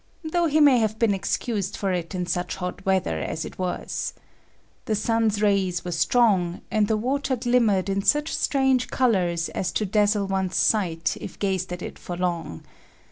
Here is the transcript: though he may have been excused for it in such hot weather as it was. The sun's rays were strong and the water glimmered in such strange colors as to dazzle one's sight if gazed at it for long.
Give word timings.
though 0.23 0.47
he 0.47 0.59
may 0.59 0.79
have 0.79 0.97
been 0.97 1.13
excused 1.13 1.77
for 1.77 1.93
it 1.93 2.15
in 2.15 2.25
such 2.25 2.55
hot 2.55 2.83
weather 2.87 3.19
as 3.19 3.45
it 3.45 3.59
was. 3.59 4.15
The 4.85 4.95
sun's 4.95 5.43
rays 5.43 5.85
were 5.85 5.91
strong 5.91 6.61
and 6.71 6.87
the 6.87 6.97
water 6.97 7.35
glimmered 7.35 7.87
in 7.87 8.01
such 8.01 8.35
strange 8.35 8.87
colors 8.87 9.49
as 9.49 9.71
to 9.73 9.85
dazzle 9.85 10.25
one's 10.25 10.55
sight 10.55 11.15
if 11.21 11.37
gazed 11.37 11.71
at 11.71 11.83
it 11.83 11.99
for 11.99 12.17
long. 12.17 12.63